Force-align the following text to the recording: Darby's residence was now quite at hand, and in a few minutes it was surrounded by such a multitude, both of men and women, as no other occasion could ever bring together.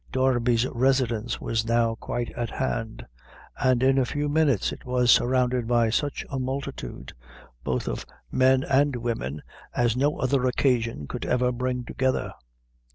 Darby's 0.11 0.65
residence 0.65 1.39
was 1.39 1.63
now 1.63 1.93
quite 1.93 2.31
at 2.31 2.49
hand, 2.49 3.05
and 3.59 3.83
in 3.83 3.99
a 3.99 4.03
few 4.05 4.27
minutes 4.27 4.71
it 4.71 4.83
was 4.83 5.11
surrounded 5.11 5.67
by 5.67 5.91
such 5.91 6.25
a 6.31 6.39
multitude, 6.39 7.13
both 7.63 7.87
of 7.87 8.07
men 8.31 8.63
and 8.63 8.95
women, 8.95 9.43
as 9.75 9.95
no 9.95 10.17
other 10.17 10.47
occasion 10.47 11.05
could 11.05 11.23
ever 11.27 11.51
bring 11.51 11.83
together. 11.85 12.33